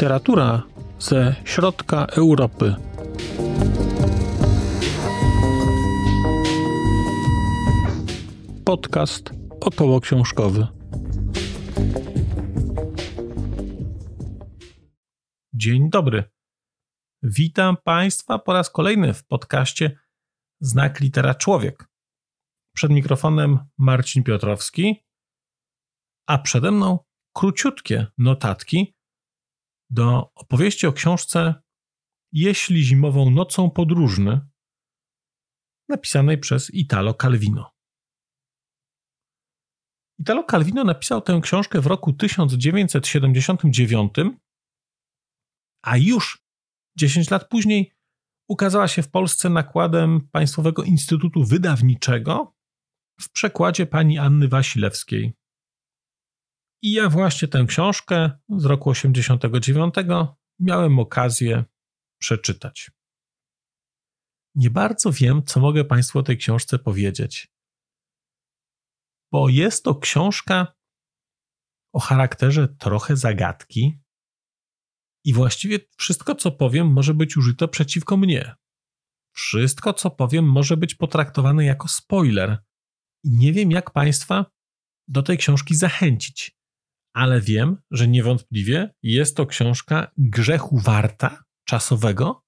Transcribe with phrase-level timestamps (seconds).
[0.00, 0.62] Literatura
[0.98, 2.74] ze środka Europy.
[8.64, 9.30] Podcast
[9.60, 10.66] około książkowy.
[15.54, 16.24] Dzień dobry.
[17.22, 19.98] Witam Państwa po raz kolejny w podcaście
[20.60, 21.88] Znak Litera Człowiek.
[22.74, 25.04] Przed mikrofonem Marcin Piotrowski,
[26.26, 26.98] a przede mną
[27.34, 28.99] króciutkie notatki
[29.90, 31.54] do opowieści o książce
[32.32, 34.40] Jeśli zimową nocą podróżny,
[35.88, 37.70] napisanej przez Italo Calvino.
[40.18, 44.12] Italo Calvino napisał tę książkę w roku 1979,
[45.82, 46.44] a już
[46.96, 47.92] 10 lat później
[48.48, 52.54] ukazała się w Polsce nakładem Państwowego Instytutu Wydawniczego
[53.20, 55.39] w przekładzie pani Anny Wasilewskiej.
[56.82, 59.94] I ja właśnie tę książkę z roku 89
[60.58, 61.64] miałem okazję
[62.20, 62.90] przeczytać.
[64.54, 67.52] Nie bardzo wiem, co mogę Państwu o tej książce powiedzieć,
[69.32, 70.74] bo jest to książka
[71.92, 74.00] o charakterze trochę zagadki
[75.24, 78.54] i właściwie wszystko, co powiem, może być użyte przeciwko mnie.
[79.34, 82.64] Wszystko, co powiem, może być potraktowane jako spoiler.
[83.24, 84.46] I nie wiem, jak Państwa
[85.08, 86.59] do tej książki zachęcić
[87.12, 92.44] ale wiem, że niewątpliwie jest to książka grzechu warta czasowego.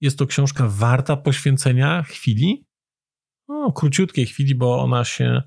[0.00, 2.66] Jest to książka warta poświęcenia chwili,
[3.48, 5.42] no, króciutkiej chwili, bo ona się,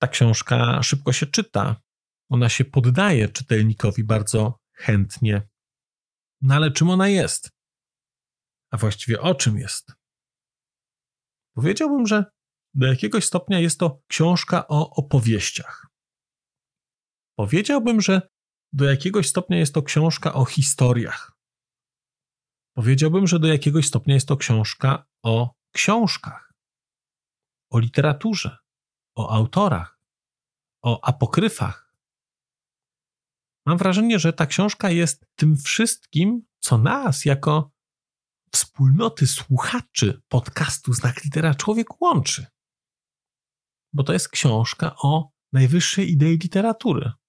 [0.00, 1.82] ta książka szybko się czyta.
[2.28, 5.48] Ona się poddaje czytelnikowi bardzo chętnie.
[6.40, 7.50] No ale czym ona jest?
[8.70, 9.92] A właściwie o czym jest?
[11.54, 12.24] Powiedziałbym, że
[12.74, 15.89] do jakiegoś stopnia jest to książka o opowieściach.
[17.40, 18.28] Powiedziałbym, że
[18.72, 21.32] do jakiegoś stopnia jest to książka o historiach.
[22.76, 26.52] Powiedziałbym, że do jakiegoś stopnia jest to książka o książkach,
[27.70, 28.58] o literaturze,
[29.16, 30.00] o autorach,
[30.82, 31.96] o apokryfach.
[33.66, 37.70] Mam wrażenie, że ta książka jest tym wszystkim, co nas jako
[38.52, 42.46] wspólnoty słuchaczy podcastu Znak Litera Człowiek łączy.
[43.92, 47.19] Bo to jest książka o najwyższej idei literatury.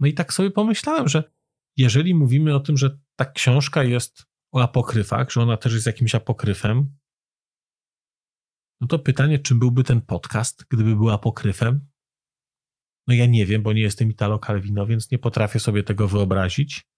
[0.00, 1.32] No i tak sobie pomyślałem, że
[1.76, 6.14] jeżeli mówimy o tym, że ta książka jest o apokryfach, że ona też jest jakimś
[6.14, 6.96] apokryfem,
[8.80, 11.88] no to pytanie, czym byłby ten podcast, gdyby był apokryfem?
[13.06, 16.88] No ja nie wiem, bo nie jestem Italo Calvino, więc nie potrafię sobie tego wyobrazić.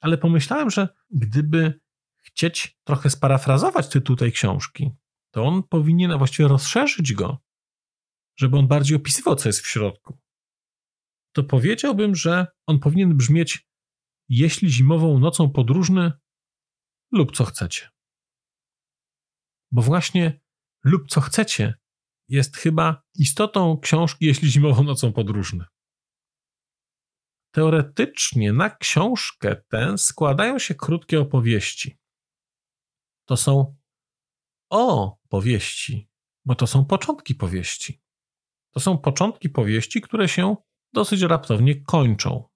[0.00, 1.80] Ale pomyślałem, że gdyby
[2.16, 4.90] chcieć trochę sparafrazować tytuł tej książki,
[5.30, 7.38] to on powinien, właściwie rozszerzyć go,
[8.36, 10.18] żeby on bardziej opisywał, co jest w środku
[11.36, 13.68] to powiedziałbym, że on powinien brzmieć
[14.28, 16.12] jeśli zimową nocą podróżny
[17.12, 17.90] lub co chcecie.
[19.72, 20.40] Bo właśnie
[20.84, 21.74] lub co chcecie
[22.28, 25.64] jest chyba istotą książki jeśli zimową nocą podróżny.
[27.54, 31.98] Teoretycznie na książkę tę składają się krótkie opowieści.
[33.28, 33.76] To są
[34.70, 36.08] o powieści,
[36.44, 38.02] bo to są początki powieści.
[38.70, 40.56] To są początki powieści, które się
[40.92, 42.48] dosyć raptownie kończą.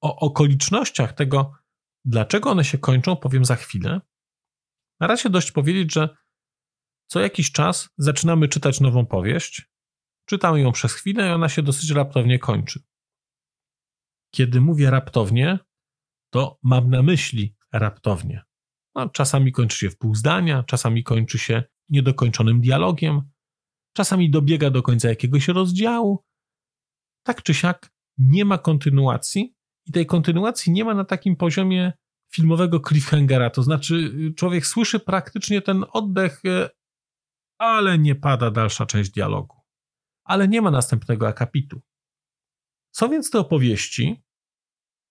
[0.00, 1.52] O okolicznościach tego,
[2.04, 4.00] dlaczego one się kończą, powiem za chwilę.
[5.00, 6.16] Na razie dość powiedzieć, że
[7.06, 9.70] co jakiś czas zaczynamy czytać nową powieść,
[10.24, 12.82] czytamy ją przez chwilę i ona się dosyć raptownie kończy.
[14.34, 15.58] Kiedy mówię raptownie,
[16.30, 18.42] to mam na myśli raptownie.
[18.94, 23.30] No, czasami kończy się w pół zdania, czasami kończy się niedokończonym dialogiem,
[23.96, 26.24] czasami dobiega do końca jakiegoś rozdziału,
[27.22, 29.56] tak czy siak nie ma kontynuacji
[29.86, 31.92] i tej kontynuacji nie ma na takim poziomie
[32.34, 33.50] filmowego cliffhangera.
[33.50, 36.68] To znaczy, y, człowiek słyszy praktycznie ten oddech, y,
[37.58, 39.56] ale nie pada dalsza część dialogu.
[40.24, 41.82] Ale nie ma następnego akapitu.
[42.92, 44.24] Są więc te opowieści,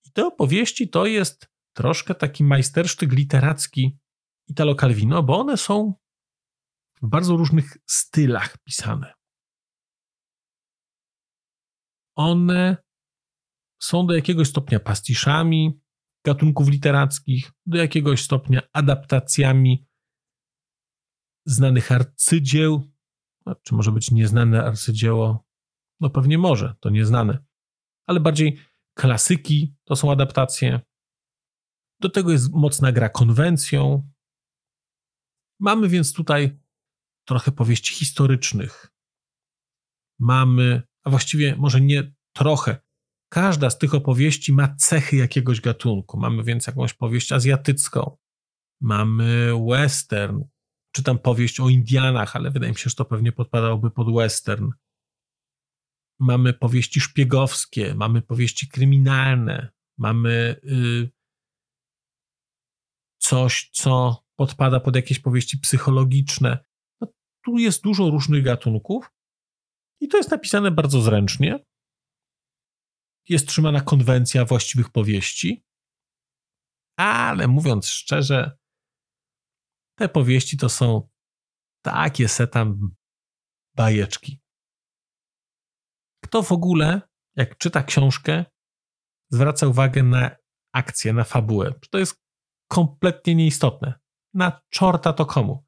[0.06, 4.00] i te opowieści to jest troszkę taki majstersztyk literacki
[4.48, 5.94] Italo Calvino, bo one są
[7.02, 9.13] w bardzo różnych stylach pisane
[12.26, 12.78] one
[13.82, 15.82] są do jakiegoś stopnia pastiszami
[16.26, 19.88] gatunków literackich, do jakiegoś stopnia adaptacjami
[21.46, 22.92] znanych arcydzieł.
[23.64, 25.48] Czy może być nieznane arcydzieło?
[26.00, 27.46] No pewnie może, to nieznane.
[28.08, 28.60] Ale bardziej
[28.94, 30.82] klasyki to są adaptacje.
[32.00, 34.10] Do tego jest mocna gra konwencją.
[35.60, 36.60] Mamy więc tutaj
[37.28, 38.92] trochę powieści historycznych.
[40.20, 42.77] Mamy a właściwie może nie trochę.
[43.31, 46.19] Każda z tych opowieści ma cechy jakiegoś gatunku.
[46.19, 48.18] Mamy więc jakąś powieść azjatycką,
[48.81, 50.44] mamy western,
[50.95, 54.69] czy tam powieść o Indianach, ale wydaje mi się, że to pewnie podpadałoby pod western.
[56.19, 61.09] Mamy powieści szpiegowskie, mamy powieści kryminalne, mamy y,
[63.21, 66.65] coś, co podpada pod jakieś powieści psychologiczne.
[67.01, 67.07] No,
[67.45, 69.12] tu jest dużo różnych gatunków
[70.01, 71.65] i to jest napisane bardzo zręcznie.
[73.30, 75.65] Jest trzymana konwencja właściwych powieści,
[76.98, 78.57] ale mówiąc szczerze,
[79.98, 81.09] te powieści to są
[81.81, 82.95] takie setam
[83.75, 84.42] bajeczki.
[86.24, 87.01] Kto w ogóle,
[87.36, 88.45] jak czyta książkę,
[89.30, 90.36] zwraca uwagę na
[90.74, 91.74] akcję, na fabułę?
[91.92, 92.24] To jest
[92.68, 93.94] kompletnie nieistotne.
[94.33, 95.65] Na czorta to komu?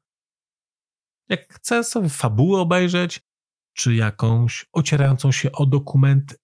[1.28, 3.20] Jak chce sobie fabułę obejrzeć,
[3.74, 6.36] czy jakąś ocierającą się o dokument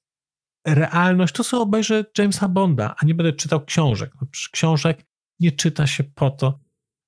[0.67, 4.12] realność, to sobie obejrzę Jamesa Bonda, a nie będę czytał książek.
[4.53, 5.06] Książek
[5.41, 6.61] nie czyta się po to,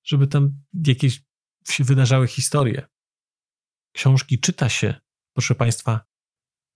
[0.04, 1.22] żeby tam jakieś
[1.68, 2.86] się wydarzały historie.
[3.92, 4.94] Książki czyta się,
[5.32, 6.00] proszę Państwa,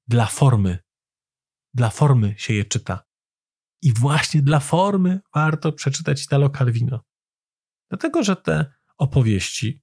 [0.09, 0.79] dla formy.
[1.75, 3.05] Dla formy się je czyta.
[3.83, 7.05] I właśnie dla formy warto przeczytać Italo Calvino.
[7.91, 9.83] Dlatego, że te opowieści,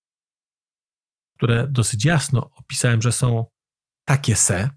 [1.38, 3.46] które dosyć jasno opisałem, że są
[4.06, 4.70] takie se,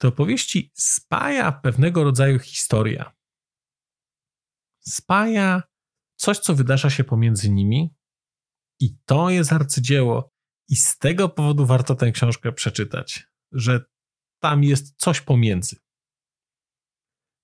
[0.00, 3.16] te opowieści spaja pewnego rodzaju historia.
[4.80, 5.62] Spaja
[6.16, 7.94] coś, co wydarza się pomiędzy nimi,
[8.80, 10.32] i to jest arcydzieło.
[10.68, 13.84] I z tego powodu warto tę książkę przeczytać, że
[14.42, 15.76] tam jest coś pomiędzy.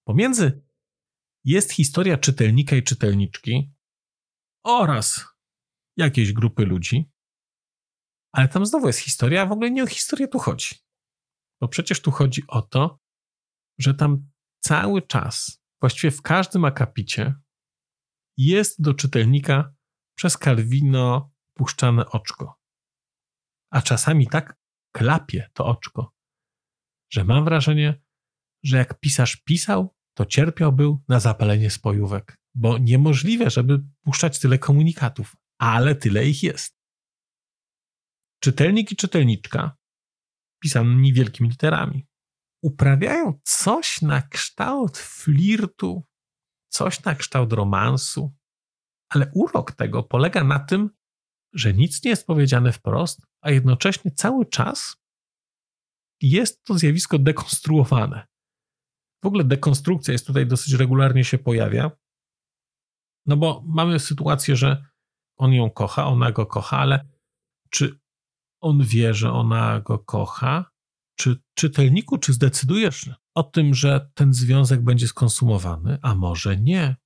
[0.06, 0.64] Pomiędzy
[1.44, 3.72] jest historia czytelnika i czytelniczki
[4.64, 5.24] oraz
[5.96, 7.12] jakiejś grupy ludzi,
[8.34, 10.74] ale tam znowu jest historia, a w ogóle nie o historię tu chodzi.
[11.60, 12.98] Bo przecież tu chodzi o to,
[13.78, 17.34] że tam cały czas, właściwie w każdym akapicie,
[18.36, 19.74] jest do czytelnika
[20.16, 22.60] przez Calvino puszczane oczko.
[23.70, 24.56] A czasami tak
[24.94, 26.14] klapie to oczko,
[27.12, 28.02] że mam wrażenie,
[28.64, 34.58] że jak pisarz pisał, to cierpiał był na zapalenie spojówek, bo niemożliwe, żeby puszczać tyle
[34.58, 36.73] komunikatów, ale tyle ich jest.
[38.44, 39.76] Czytelnik i czytelniczka,
[40.62, 42.06] pisanymi wielkimi literami,
[42.62, 46.04] uprawiają coś na kształt flirtu,
[46.68, 48.34] coś na kształt romansu,
[49.08, 50.90] ale urok tego polega na tym,
[51.52, 54.96] że nic nie jest powiedziane wprost, a jednocześnie cały czas
[56.22, 58.26] jest to zjawisko dekonstruowane.
[59.22, 61.90] W ogóle dekonstrukcja jest tutaj dosyć regularnie się pojawia,
[63.26, 64.84] no bo mamy sytuację, że
[65.36, 67.08] on ją kocha, ona go kocha, ale
[67.70, 68.03] czy
[68.64, 70.70] on wie, że ona go kocha?
[71.18, 76.96] Czy czytelniku, czy zdecydujesz o tym, że ten związek będzie skonsumowany, a może nie?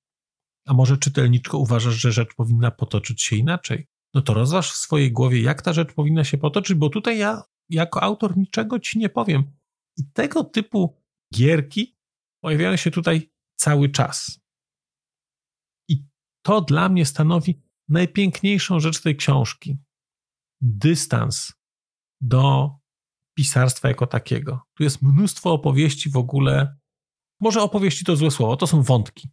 [0.67, 3.87] A może czytelniczko uważasz, że rzecz powinna potoczyć się inaczej?
[4.13, 7.43] No to rozważ w swojej głowie, jak ta rzecz powinna się potoczyć, bo tutaj ja
[7.69, 9.43] jako autor niczego ci nie powiem.
[9.97, 10.97] I tego typu
[11.35, 11.97] gierki
[12.43, 14.39] pojawiają się tutaj cały czas.
[15.89, 16.05] I
[16.45, 19.77] to dla mnie stanowi najpiękniejszą rzecz tej książki.
[20.61, 21.53] Dystans
[22.21, 22.75] do
[23.37, 24.61] pisarstwa jako takiego.
[24.73, 26.77] Tu jest mnóstwo opowieści w ogóle.
[27.39, 29.29] Może opowieści to złe słowo, to są wątki.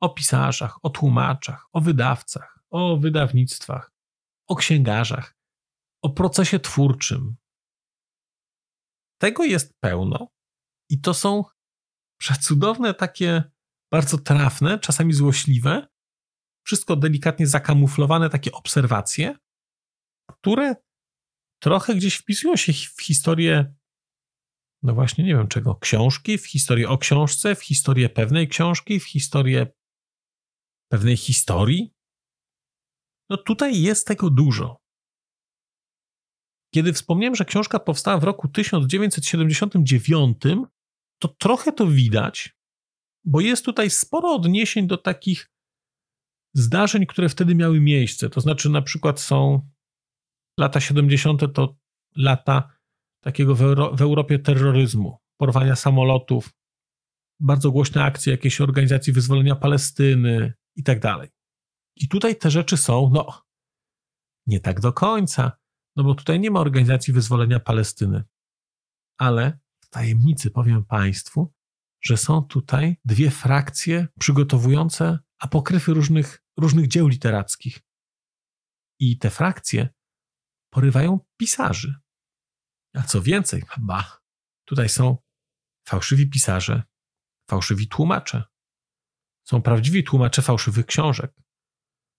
[0.00, 3.92] O pisarzach, o tłumaczach, o wydawcach, o wydawnictwach,
[4.46, 5.36] o księgarzach,
[6.02, 7.36] o procesie twórczym.
[9.20, 10.28] Tego jest pełno
[10.90, 11.44] i to są
[12.20, 13.44] przecudowne, takie
[13.92, 15.88] bardzo trafne, czasami złośliwe,
[16.66, 19.38] wszystko delikatnie zakamuflowane takie obserwacje,
[20.40, 20.76] które
[21.62, 23.74] trochę gdzieś wpisują się w historię,
[24.82, 29.08] no właśnie, nie wiem czego, książki, w historię o książce, w historię pewnej książki, w
[29.08, 29.66] historię
[30.90, 31.94] pewnej historii.
[33.30, 34.80] No tutaj jest tego dużo.
[36.74, 40.38] Kiedy wspomniałem, że książka powstała w roku 1979,
[41.18, 42.56] to trochę to widać,
[43.24, 45.50] bo jest tutaj sporo odniesień do takich
[46.54, 48.30] zdarzeń, które wtedy miały miejsce.
[48.30, 49.68] To znaczy, na przykład są
[50.58, 51.54] lata 70.
[51.54, 51.76] to
[52.16, 52.78] lata
[53.20, 56.50] takiego w, Euro w Europie terroryzmu, porwania samolotów,
[57.40, 61.28] bardzo głośne akcje jakiejś organizacji wyzwolenia Palestyny i tak dalej.
[61.96, 63.42] I tutaj te rzeczy są, no,
[64.46, 65.52] nie tak do końca,
[65.96, 68.24] no bo tutaj nie ma organizacji wyzwolenia Palestyny.
[69.18, 71.52] Ale w tajemnicy powiem Państwu,
[72.02, 77.80] że są tutaj dwie frakcje przygotowujące apokryfy różnych, różnych dzieł literackich.
[79.00, 79.88] I te frakcje
[80.76, 81.94] porywają pisarzy.
[82.94, 84.20] A co więcej, ba,
[84.64, 85.16] Tutaj są
[85.88, 86.82] fałszywi pisarze,
[87.50, 88.44] fałszywi tłumacze.
[89.44, 91.32] Są prawdziwi tłumacze fałszywych książek.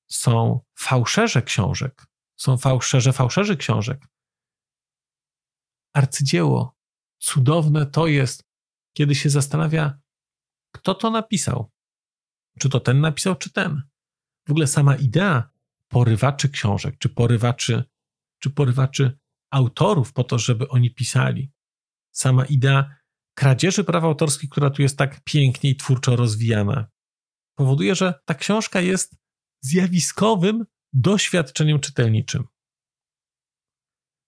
[0.10, 2.06] Są fałszerze książek.
[2.36, 4.08] Są fałszerze fałszerzy książek.
[5.94, 6.76] Arcydzieło,
[7.18, 8.44] cudowne to jest,
[8.94, 10.00] kiedy się zastanawia,
[10.72, 11.72] kto to napisał.
[12.60, 13.82] Czy to ten napisał, czy ten.
[14.48, 15.50] W ogóle sama idea
[15.88, 17.84] porywaczy książek, czy porywaczy,
[18.40, 19.20] czy porywaczy
[19.52, 21.52] autorów po to, żeby oni pisali.
[22.12, 22.96] Sama idea
[23.38, 26.88] kradzieży praw autorskich, która tu jest tak pięknie i twórczo rozwijana,
[27.58, 29.16] powoduje, że ta książka jest
[29.62, 32.44] zjawiskowym doświadczeniem czytelniczym.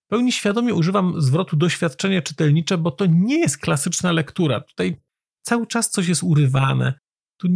[0.10, 4.62] Pełni świadomie używam zwrotu doświadczenie czytelnicze, bo to nie jest klasyczna lektura.
[4.62, 5.02] Tutaj
[5.42, 7.00] cały czas coś jest urywane.
[7.38, 7.48] Tu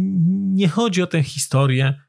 [0.54, 2.00] nie chodzi o tę historię.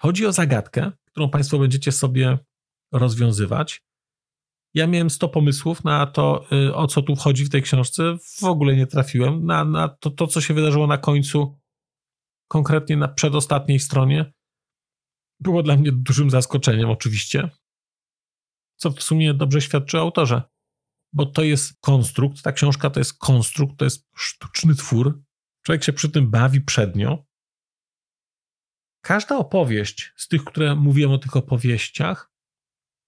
[0.00, 2.38] Chodzi o zagadkę, którą Państwo będziecie sobie
[2.92, 3.82] rozwiązywać.
[4.74, 8.16] Ja miałem 100 pomysłów na to, y, o co tu wchodzi w tej książce.
[8.40, 9.46] W ogóle nie trafiłem.
[9.46, 11.58] Na, na to, to, co się wydarzyło na końcu,
[12.48, 14.32] konkretnie na przedostatniej stronie,
[15.40, 17.50] było dla mnie dużym zaskoczeniem, oczywiście.
[18.76, 20.42] Co w sumie dobrze świadczy o autorze,
[21.12, 22.42] bo to jest konstrukt.
[22.42, 25.22] Ta książka to jest konstrukt, to jest sztuczny twór.
[25.62, 27.24] Człowiek się przy tym bawi przednio.
[29.04, 32.31] Każda opowieść z tych, które mówiłem o tych opowieściach,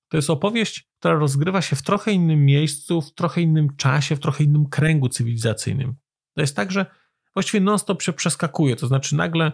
[0.09, 4.21] to jest opowieść, która rozgrywa się w trochę innym miejscu, w trochę innym czasie, w
[4.21, 5.95] trochę innym kręgu cywilizacyjnym.
[6.35, 6.87] To jest tak, że
[7.35, 8.77] właściwie non-stop się przeskakuje.
[8.77, 9.53] To znaczy, nagle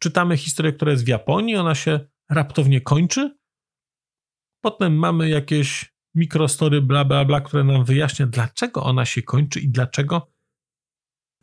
[0.00, 3.38] czytamy historię, która jest w Japonii, ona się raptownie kończy.
[4.60, 9.68] Potem mamy jakieś mikrostory, bla, bla, bla, które nam wyjaśnia, dlaczego ona się kończy i
[9.68, 10.32] dlaczego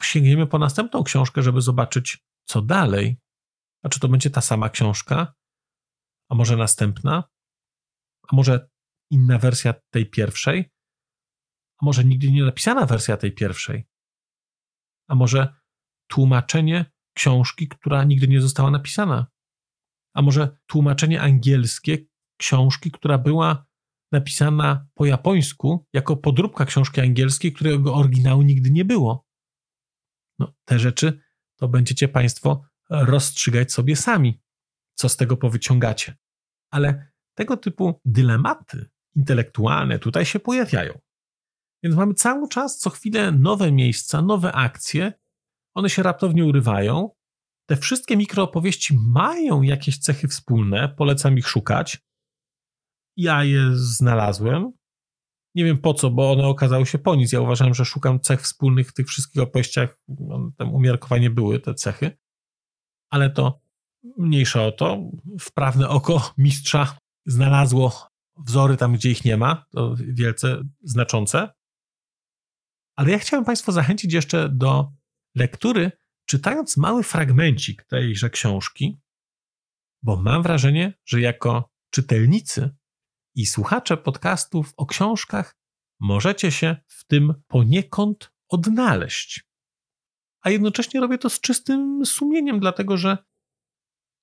[0.01, 3.17] sięgniemy po następną książkę, żeby zobaczyć, co dalej.
[3.83, 5.33] A czy to będzie ta sama książka?
[6.29, 7.23] A może następna?
[8.31, 8.69] A może
[9.09, 10.71] inna wersja tej pierwszej?
[11.81, 13.87] A może nigdy nie napisana wersja tej pierwszej?
[15.07, 15.55] A może
[16.07, 19.27] tłumaczenie książki, która nigdy nie została napisana?
[20.13, 21.97] A może tłumaczenie angielskie
[22.37, 23.65] książki, która była
[24.11, 29.25] napisana po japońsku jako podróbka książki angielskiej, którego oryginału nigdy nie było?
[30.39, 31.21] No, te rzeczy
[31.55, 34.41] to będziecie Państwo rozstrzygać sobie sami,
[34.93, 36.17] co z tego powyciągacie.
[36.71, 40.99] Ale tego typu dylematy intelektualne tutaj się pojawiają.
[41.83, 45.13] Więc mamy cały czas, co chwilę nowe miejsca, nowe akcje.
[45.73, 47.09] One się raptownie urywają.
[47.69, 52.01] Te wszystkie mikroopowieści mają jakieś cechy wspólne, polecam ich szukać.
[53.17, 54.71] Ja je znalazłem.
[55.55, 57.31] Nie wiem po co, bo one okazały się po nic.
[57.31, 59.99] Ja uważałem, że szukam cech wspólnych w tych wszystkich opowieściach.
[60.57, 62.17] Tam umiarkowanie były te cechy.
[63.09, 63.61] Ale to
[64.17, 65.09] mniejsza o to.
[65.39, 69.65] Wprawne oko mistrza znalazło wzory tam, gdzie ich nie ma.
[69.69, 71.49] To wielce znaczące.
[72.95, 74.91] Ale ja chciałem Państwa zachęcić jeszcze do
[75.35, 75.91] lektury,
[76.25, 78.99] czytając mały fragmencik tejże książki,
[80.03, 82.75] bo mam wrażenie, że jako czytelnicy
[83.35, 85.55] i słuchacze podcastów o książkach
[85.99, 89.43] możecie się w tym poniekąd odnaleźć.
[90.41, 93.17] A jednocześnie robię to z czystym sumieniem, dlatego że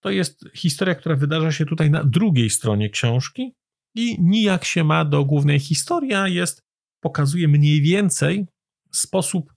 [0.00, 3.55] to jest historia, która wydarza się tutaj na drugiej stronie książki
[3.95, 6.62] i nijak się ma do głównej historii, a jest,
[7.00, 8.47] pokazuje mniej więcej
[8.93, 9.52] sposób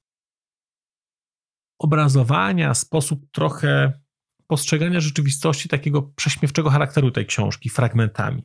[1.79, 4.01] obrazowania, sposób trochę
[4.47, 8.43] postrzegania rzeczywistości takiego prześmiewczego charakteru tej książki fragmentami.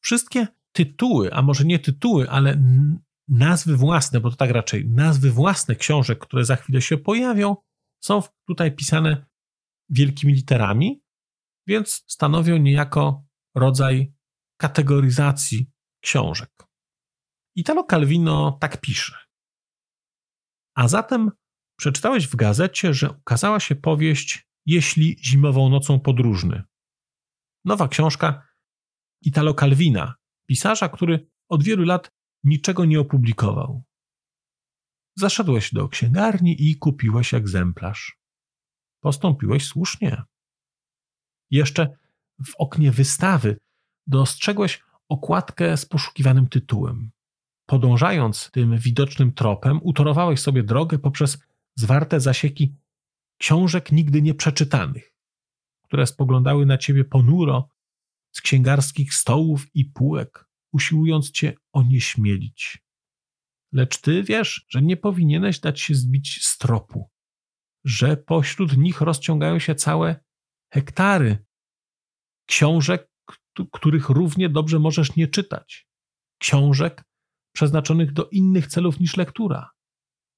[0.00, 2.62] Wszystkie tytuły, a może nie tytuły, ale
[3.28, 7.56] nazwy własne, bo to tak raczej nazwy własne książek, które za chwilę się pojawią,
[8.00, 9.26] są tutaj pisane
[9.90, 11.02] wielkimi literami,
[11.66, 14.14] więc stanowią niejako rodzaj
[14.60, 15.70] kategoryzacji
[16.00, 16.66] książek.
[17.56, 19.16] Italo Calvino tak pisze.
[20.74, 21.30] A zatem
[21.78, 26.62] przeczytałeś w gazecie, że ukazała się powieść Jeśli zimową nocą podróżny.
[27.64, 28.48] Nowa książka
[29.22, 30.14] Italo Calvina,
[30.46, 32.10] pisarza, który od wielu lat
[32.44, 33.84] niczego nie opublikował.
[35.16, 38.19] Zaszedłeś do księgarni i kupiłeś egzemplarz.
[39.00, 40.22] Postąpiłeś słusznie.
[41.50, 41.98] Jeszcze
[42.46, 43.56] w oknie wystawy
[44.06, 47.10] dostrzegłeś okładkę z poszukiwanym tytułem.
[47.66, 51.38] Podążając tym widocznym tropem, utorowałeś sobie drogę poprzez
[51.76, 52.74] zwarte zasieki
[53.38, 55.14] książek nigdy nie przeczytanych,
[55.82, 57.68] które spoglądały na ciebie ponuro
[58.32, 62.78] z księgarskich stołów i półek, usiłując cię onieśmielić.
[63.72, 67.10] Lecz ty wiesz, że nie powinieneś dać się zbić z tropu,
[67.84, 70.24] że pośród nich rozciągają się całe
[70.72, 71.44] hektary
[72.46, 73.10] książek,
[73.72, 75.88] których równie dobrze możesz nie czytać.
[76.40, 77.04] Książek
[77.54, 79.70] przeznaczonych do innych celów niż lektura.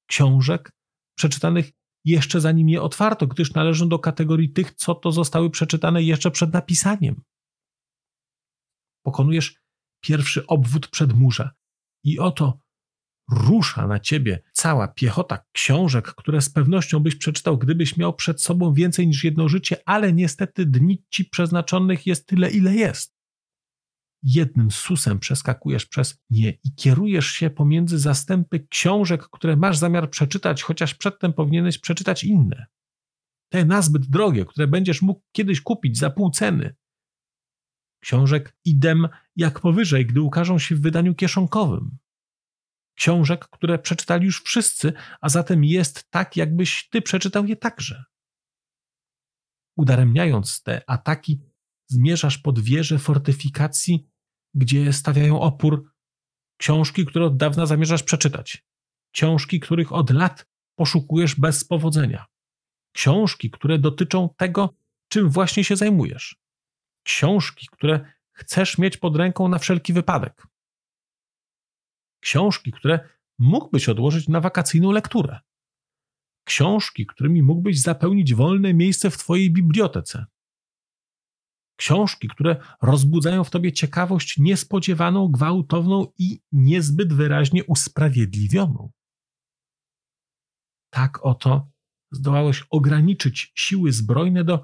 [0.06, 0.72] Książek
[1.18, 1.70] przeczytanych
[2.04, 6.52] jeszcze zanim je otwarto, gdyż należą do kategorii tych, co to zostały przeczytane jeszcze przed
[6.52, 7.22] napisaniem.
[9.04, 9.62] Pokonujesz
[10.02, 11.50] pierwszy obwód przedmurza
[12.04, 12.58] i oto
[13.32, 18.74] rusza na ciebie cała piechota książek, które z pewnością byś przeczytał, gdybyś miał przed sobą
[18.74, 23.14] więcej niż jedno życie, ale niestety dni ci przeznaczonych jest tyle, ile jest.
[24.22, 30.62] Jednym susem przeskakujesz przez nie i kierujesz się pomiędzy zastępy książek, które masz zamiar przeczytać,
[30.62, 32.66] chociaż przedtem powinieneś przeczytać inne.
[33.52, 36.74] Te nazbyt drogie, które będziesz mógł kiedyś kupić za pół ceny.
[38.00, 41.98] Książek idem jak powyżej, gdy ukażą się w wydaniu kieszonkowym
[42.94, 48.04] książek, które przeczytali już wszyscy, a zatem jest tak, jakbyś ty przeczytał je także.
[49.76, 51.40] Udaremniając te ataki,
[51.88, 54.08] zmierzasz pod wieże fortyfikacji,
[54.54, 55.92] gdzie stawiają opór
[56.56, 58.64] książki, które od dawna zamierzasz przeczytać,
[59.12, 60.46] książki, których od lat
[60.76, 62.26] poszukujesz bez powodzenia,
[62.92, 64.74] książki, które dotyczą tego,
[65.08, 66.36] czym właśnie się zajmujesz,
[67.02, 70.46] książki, które chcesz mieć pod ręką na wszelki wypadek
[72.22, 75.40] książki, które mógłbyś odłożyć na wakacyjną lekturę,
[76.44, 80.26] książki, którymi mógłbyś zapełnić wolne miejsce w Twojej bibliotece,
[81.76, 88.92] książki, które rozbudzają w Tobie ciekawość niespodziewaną, gwałtowną i niezbyt wyraźnie usprawiedliwioną.
[90.90, 91.70] Tak oto
[92.10, 94.62] zdołałeś ograniczyć siły zbrojne do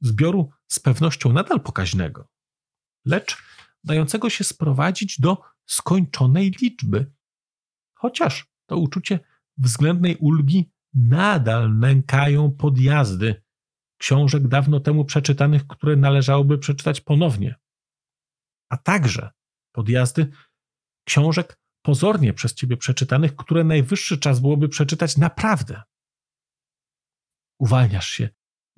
[0.00, 2.28] zbioru z pewnością nadal pokaźnego,
[3.04, 3.36] lecz
[3.84, 7.12] dającego się sprowadzić do skończonej liczby.
[7.94, 9.20] Chociaż to uczucie
[9.58, 13.42] względnej ulgi nadal nękają podjazdy
[13.98, 17.54] książek dawno temu przeczytanych, które należałoby przeczytać ponownie,
[18.68, 19.30] a także
[19.72, 20.30] podjazdy
[21.04, 25.82] książek pozornie przez ciebie przeczytanych, które najwyższy czas byłoby przeczytać naprawdę.
[27.58, 28.28] Uwalniasz się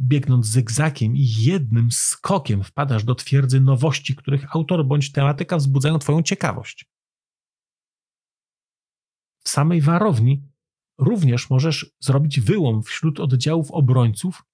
[0.01, 6.23] biegnąc zygzakiem i jednym skokiem wpadasz do twierdzy nowości, których autor bądź tematyka wzbudzają Twoją
[6.23, 6.91] ciekawość.
[9.45, 10.43] W samej warowni
[10.99, 14.45] również możesz zrobić wyłom wśród oddziałów obrońców,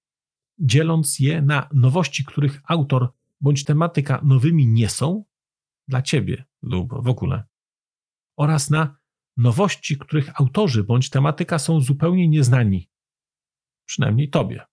[0.59, 5.25] dzieląc je na nowości, których autor bądź tematyka nowymi nie są
[5.87, 7.43] dla Ciebie lub w ogóle,
[8.37, 8.97] oraz na
[9.37, 12.89] nowości, których autorzy bądź tematyka są zupełnie nieznani,
[13.85, 14.65] przynajmniej Tobie.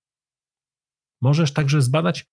[1.23, 2.27] Możesz także zbadać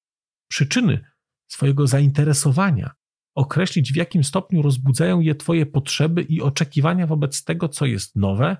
[0.52, 1.06] przyczyny
[1.48, 2.92] swojego zainteresowania,
[3.36, 8.58] określić w jakim stopniu rozbudzają je Twoje potrzeby i oczekiwania wobec tego, co jest nowe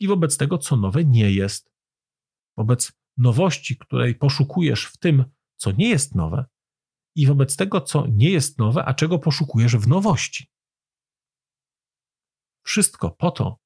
[0.00, 1.70] i wobec tego, co nowe nie jest.
[2.56, 5.24] Wobec nowości, której poszukujesz w tym,
[5.56, 6.44] co nie jest nowe,
[7.16, 10.50] i wobec tego, co nie jest nowe, a czego poszukujesz w nowości.
[12.64, 13.58] Wszystko po to,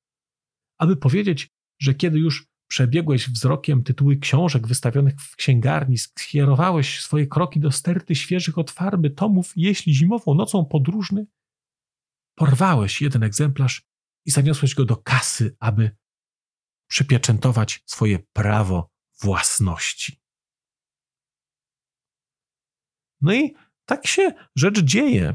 [0.79, 7.61] aby powiedzieć, że kiedy już Przebiegłeś wzrokiem tytuły książek wystawionych w księgarni, skierowałeś swoje kroki
[7.61, 11.27] do sterty świeżych od farby tomów, jeśli zimową nocą podróżny,
[12.35, 13.87] porwałeś jeden egzemplarz
[14.27, 15.97] i zaniosłeś go do kasy, aby
[16.91, 18.91] przypieczętować swoje prawo
[19.23, 20.21] własności.
[23.21, 23.55] No i
[23.85, 25.35] tak się rzecz dzieje.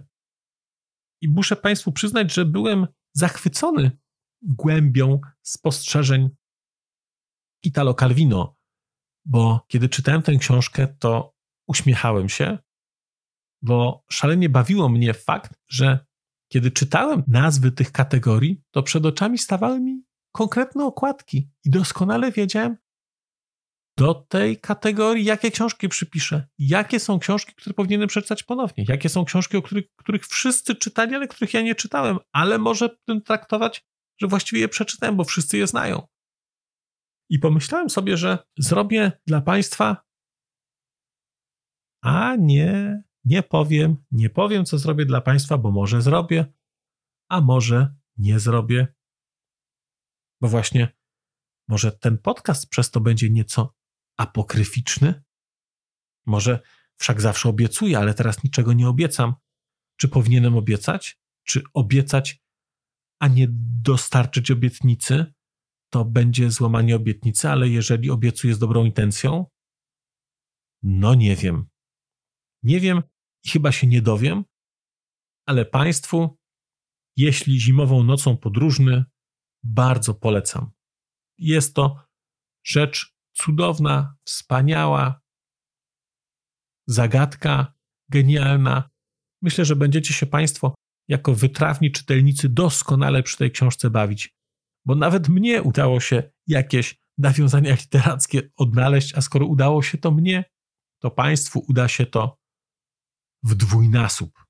[1.21, 3.91] I muszę Państwu przyznać, że byłem zachwycony
[4.41, 6.29] głębią spostrzeżeń
[7.65, 8.57] Italo Calvino,
[9.25, 11.35] bo kiedy czytałem tę książkę, to
[11.67, 12.57] uśmiechałem się,
[13.61, 16.05] bo szalenie bawiło mnie fakt, że
[16.51, 22.77] kiedy czytałem nazwy tych kategorii, to przed oczami stawały mi konkretne okładki i doskonale wiedziałem
[23.97, 29.25] do tej kategorii, jakie książki przypiszę, jakie są książki, które powinienem przeczytać ponownie, jakie są
[29.25, 33.85] książki, o których, których wszyscy czytali, ale których ja nie czytałem, ale może tym traktować,
[34.21, 36.07] że właściwie je przeczytałem, bo wszyscy je znają.
[37.29, 40.05] I pomyślałem sobie, że zrobię dla Państwa,
[42.01, 46.53] a nie, nie powiem, nie powiem, co zrobię dla Państwa, bo może zrobię,
[47.29, 48.87] a może nie zrobię.
[50.41, 50.95] Bo właśnie,
[51.67, 53.75] może ten podcast przez to będzie nieco
[54.17, 55.23] apokryficzny?
[56.25, 56.59] Może
[56.97, 59.35] wszak zawsze obiecuję, ale teraz niczego nie obiecam.
[59.97, 61.19] Czy powinienem obiecać?
[61.43, 62.43] Czy obiecać,
[63.19, 63.47] a nie
[63.81, 65.33] dostarczyć obietnicy?
[65.95, 69.45] To będzie złamanie obietnicy, ale jeżeli obiecuję z dobrą intencją,
[70.83, 71.67] no nie wiem.
[72.63, 73.03] Nie wiem
[73.43, 74.45] i chyba się nie dowiem,
[75.45, 76.37] ale Państwu,
[77.17, 79.05] jeśli zimową nocą podróżny,
[79.63, 80.71] bardzo polecam.
[81.37, 82.05] Jest to
[82.65, 85.21] rzecz cudowna, wspaniała,
[86.87, 87.73] zagadka,
[88.09, 88.89] genialna.
[89.41, 90.75] Myślę, że będziecie się Państwo
[91.07, 94.34] jako wytrawni czytelnicy doskonale przy tej książce bawić,
[94.85, 100.45] bo nawet mnie udało się jakieś nawiązania literackie odnaleźć, a skoro udało się to mnie,
[100.99, 102.37] to Państwu uda się to
[103.43, 104.45] w dwójnasób,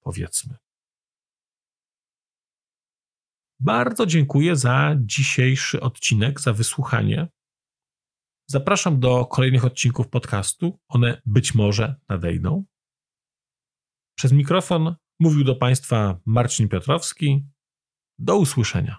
[0.00, 0.56] powiedzmy.
[3.60, 7.28] Bardzo dziękuję za dzisiejszy odcinek, za wysłuchanie.
[8.46, 10.80] Zapraszam do kolejnych odcinków podcastu.
[10.88, 12.64] One być może nadejdą.
[14.14, 17.46] Przez mikrofon mówił do Państwa Marcin Piotrowski.
[18.18, 18.98] Do usłyszenia.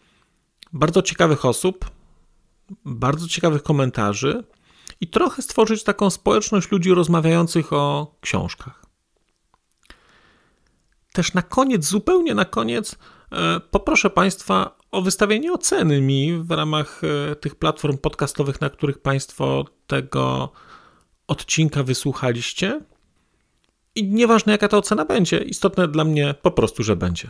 [0.73, 1.91] bardzo ciekawych osób,
[2.85, 4.43] bardzo ciekawych komentarzy
[5.01, 8.85] i trochę stworzyć taką społeczność ludzi rozmawiających o książkach.
[11.13, 12.95] Też na koniec, zupełnie na koniec,
[13.31, 19.01] e, poproszę Państwa o wystawienie oceny mi w ramach e, tych platform podcastowych, na których
[19.01, 20.51] Państwo tego
[21.27, 22.81] odcinka wysłuchaliście.
[23.95, 27.29] I nieważne jaka ta ocena będzie, istotne dla mnie po prostu, że będzie.